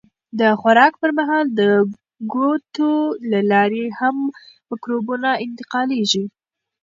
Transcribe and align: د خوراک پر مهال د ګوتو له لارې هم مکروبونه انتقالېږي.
د 0.39 0.41
خوراک 0.59 0.93
پر 1.01 1.11
مهال 1.19 1.45
د 1.59 1.61
ګوتو 2.33 2.93
له 3.31 3.39
لارې 3.51 3.85
هم 3.99 4.15
مکروبونه 4.69 5.29
انتقالېږي. 5.45 6.25